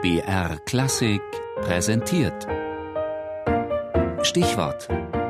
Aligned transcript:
BR 0.00 0.60
Klassik 0.64 1.20
präsentiert. 1.56 2.46
Stichwort: 4.22 4.88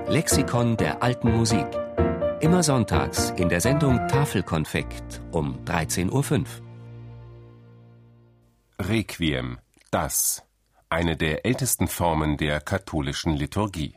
Lexikon 0.08 0.76
der 0.76 1.02
alten 1.02 1.34
Musik. 1.34 1.66
Immer 2.40 2.62
sonntags 2.62 3.30
in 3.38 3.48
der 3.48 3.62
Sendung 3.62 3.96
Tafelkonfekt 4.08 5.22
um 5.32 5.64
13.05 5.64 6.40
Uhr. 6.40 6.44
Requiem, 8.78 9.58
das, 9.90 10.42
eine 10.90 11.16
der 11.16 11.46
ältesten 11.46 11.88
Formen 11.88 12.36
der 12.36 12.60
katholischen 12.60 13.32
Liturgie. 13.36 13.94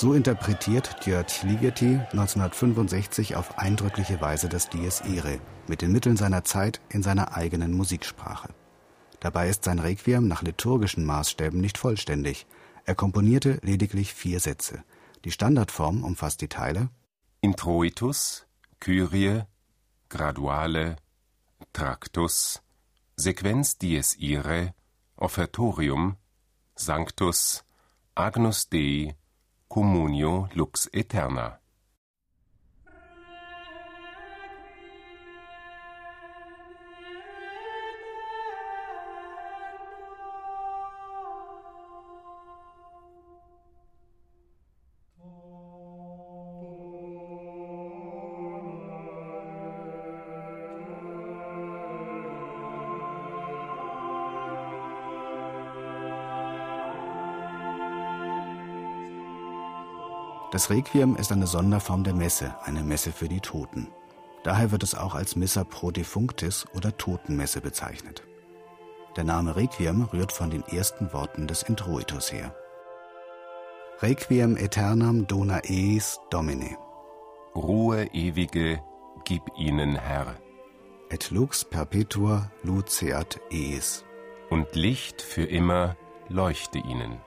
So 0.00 0.14
interpretiert 0.14 1.02
György 1.04 1.46
Ligeti 1.46 2.00
1965 2.12 3.36
auf 3.36 3.58
eindrückliche 3.58 4.18
Weise 4.22 4.48
das 4.48 4.70
Dies 4.70 5.02
Irae 5.02 5.42
mit 5.68 5.82
den 5.82 5.92
Mitteln 5.92 6.16
seiner 6.16 6.42
Zeit 6.42 6.80
in 6.88 7.02
seiner 7.02 7.36
eigenen 7.36 7.74
Musiksprache. 7.74 8.48
Dabei 9.20 9.50
ist 9.50 9.64
sein 9.64 9.78
Requiem 9.78 10.26
nach 10.26 10.40
liturgischen 10.40 11.04
Maßstäben 11.04 11.60
nicht 11.60 11.76
vollständig. 11.76 12.46
Er 12.86 12.94
komponierte 12.94 13.58
lediglich 13.60 14.14
vier 14.14 14.40
Sätze. 14.40 14.82
Die 15.26 15.32
Standardform 15.32 16.02
umfasst 16.02 16.40
die 16.40 16.48
Teile 16.48 16.88
Introitus, 17.42 18.46
Kyrie, 18.78 19.42
Graduale, 20.08 20.96
Tractus, 21.74 22.62
Sequenz 23.16 23.76
Dies 23.76 24.16
Irae, 24.16 24.72
Offertorium, 25.16 26.16
Sanctus, 26.74 27.64
Agnus 28.14 28.70
Dei 28.70 29.14
Communio 29.72 30.48
lux 30.56 30.88
aeterna 30.92 31.60
Das 60.52 60.68
Requiem 60.68 61.14
ist 61.14 61.30
eine 61.30 61.46
Sonderform 61.46 62.02
der 62.02 62.14
Messe, 62.14 62.56
eine 62.64 62.82
Messe 62.82 63.12
für 63.12 63.28
die 63.28 63.40
Toten. 63.40 63.86
Daher 64.42 64.72
wird 64.72 64.82
es 64.82 64.96
auch 64.96 65.14
als 65.14 65.36
Missa 65.36 65.62
pro 65.62 65.92
defunctis 65.92 66.66
oder 66.74 66.96
Totenmesse 66.96 67.60
bezeichnet. 67.60 68.24
Der 69.16 69.24
Name 69.24 69.54
Requiem 69.54 70.04
rührt 70.12 70.32
von 70.32 70.50
den 70.50 70.62
ersten 70.62 71.12
Worten 71.12 71.46
des 71.46 71.62
Introitus 71.62 72.32
her. 72.32 72.54
Requiem 74.00 74.56
aeternam 74.56 75.26
dona 75.26 75.60
eis 75.68 76.18
Domine. 76.30 76.76
Ruhe 77.54 78.06
ewige, 78.12 78.82
gib 79.24 79.42
ihnen 79.56 79.94
Herr. 79.94 80.34
Et 81.10 81.30
lux 81.30 81.64
perpetua 81.64 82.50
luceat 82.62 83.40
eis. 83.52 84.04
Und 84.48 84.74
Licht 84.74 85.22
für 85.22 85.44
immer 85.44 85.96
leuchte 86.28 86.78
ihnen. 86.78 87.20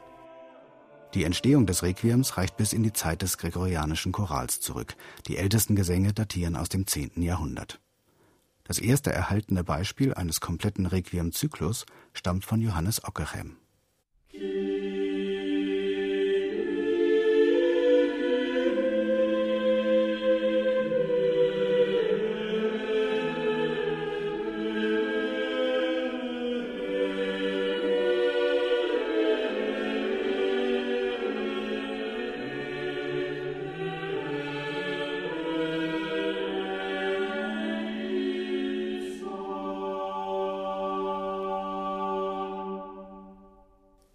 Die 1.14 1.26
Entstehung 1.26 1.68
des 1.68 1.84
Requiems 1.84 2.38
reicht 2.38 2.58
bis 2.58 2.74
in 2.74 2.82
die 2.82 2.94
Zeit 2.94 3.22
des 3.22 3.38
gregorianischen 3.38 4.12
Chorals 4.12 4.60
zurück. 4.62 4.96
Die 5.28 5.38
ältesten 5.38 5.76
Gesänge 5.76 6.12
datieren 6.12 6.56
aus 6.56 6.70
dem 6.70 6.88
10. 6.88 7.22
Jahrhundert. 7.22 7.80
Das 8.64 8.80
erste 8.80 9.12
erhaltene 9.12 9.64
Beispiel 9.64 10.14
eines 10.14 10.40
kompletten 10.40 10.88
Requiem-Zyklus 10.88 11.86
stammt 12.14 12.46
von 12.46 12.62
Johannes 12.62 13.04
Ockeghem. 13.04 13.58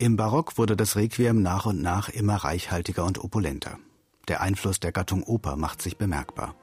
Im 0.01 0.17
Barock 0.17 0.59
wurde 0.59 0.77
das 0.77 0.95
Requiem 0.95 1.43
nach 1.43 1.67
und 1.67 1.83
nach 1.83 2.09
immer 2.09 2.37
reichhaltiger 2.37 3.05
und 3.05 3.19
opulenter. 3.19 3.81
Der 4.29 4.41
Einfluss 4.41 4.79
der 4.79 4.93
Gattung 4.93 5.25
Oper 5.25 5.57
macht 5.57 5.83
sich 5.83 5.97
bemerkbar. 5.97 6.55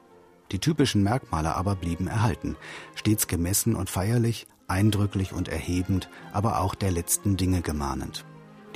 Die 0.52 0.58
typischen 0.58 1.02
Merkmale 1.02 1.54
aber 1.54 1.76
blieben 1.76 2.06
erhalten, 2.06 2.56
stets 2.94 3.26
gemessen 3.26 3.76
und 3.76 3.90
feierlich, 3.90 4.46
eindrücklich 4.68 5.34
und 5.34 5.48
erhebend, 5.48 6.08
aber 6.32 6.60
auch 6.60 6.74
der 6.74 6.90
letzten 6.90 7.36
Dinge 7.36 7.60
gemahnend. 7.60 8.24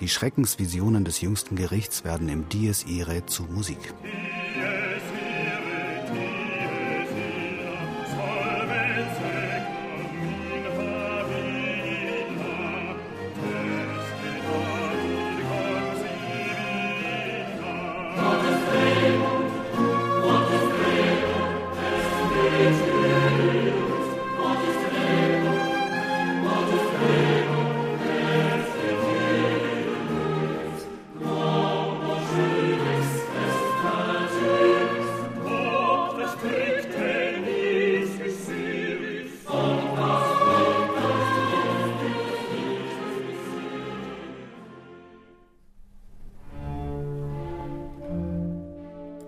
Die 0.00 0.10
Schreckensvisionen 0.10 1.06
des 1.06 1.22
jüngsten 1.22 1.56
Gerichts 1.56 2.04
werden 2.04 2.28
im 2.28 2.50
Dies 2.50 2.84
Irae 2.84 3.25
zu 3.25 3.44
Musik. 3.44 3.94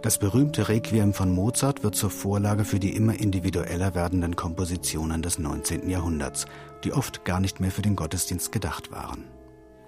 Das 0.03 0.19
berühmte 0.19 0.69
Requiem 0.69 1.15
von 1.15 1.33
Mozart 1.33 1.85
wird 1.85 1.95
zur 1.95 2.11
Vorlage 2.11 2.65
für 2.65 2.81
die 2.81 2.97
immer 2.97 3.21
individueller 3.21 3.95
werdenden 3.95 4.35
Kompositionen 4.35 5.23
des 5.23 5.39
19. 5.39 5.89
Jahrhunderts, 5.89 6.47
die 6.83 6.93
oft 6.93 7.25
gar 7.25 7.39
nicht 7.39 7.61
mehr 7.61 7.71
für 7.71 7.83
den 7.83 7.95
Gottesdienst 7.95 8.51
gedacht 8.51 8.91
waren. 8.91 9.29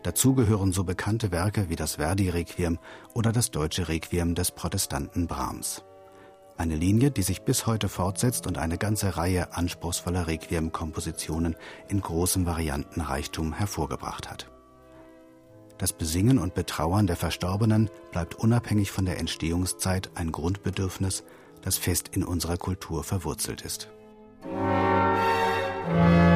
Dazu 0.05 0.35
gehören 0.35 0.71
so 0.71 0.85
bekannte 0.85 1.33
Werke 1.33 1.69
wie 1.69 1.75
das 1.75 1.97
Verdi-Requiem 1.97 2.79
oder 3.13 3.33
das 3.33 3.51
deutsche 3.51 3.89
Requiem 3.89 4.37
des 4.37 4.53
Protestanten 4.53 5.27
Brahms. 5.27 5.83
Eine 6.57 6.77
Linie, 6.77 7.11
die 7.11 7.23
sich 7.23 7.43
bis 7.43 7.67
heute 7.67 7.89
fortsetzt 7.89 8.47
und 8.47 8.57
eine 8.57 8.79
ganze 8.79 9.17
Reihe 9.17 9.57
anspruchsvoller 9.57 10.29
Requiem-Kompositionen 10.29 11.57
in 11.89 12.01
großem 12.01 12.47
Variantenreichtum 12.47 13.53
hervorgebracht 13.53 14.31
hat. 14.31 14.54
Das 15.79 15.93
Besingen 15.93 16.39
und 16.39 16.55
Betrauern 16.55 17.07
der 17.07 17.17
Verstorbenen 17.17 17.91
bleibt 18.13 18.35
unabhängig 18.37 18.91
von 18.91 19.05
der 19.05 19.19
Entstehungszeit 19.19 20.11
ein 20.15 20.33
Grundbedürfnis, 20.33 21.25
das 21.63 21.77
fest 21.77 22.11
in 22.13 22.23
unserer 22.25 22.57
Kultur 22.57 23.05
verwurzelt 23.05 23.63
ist. 23.63 23.89
Musik 24.45 26.34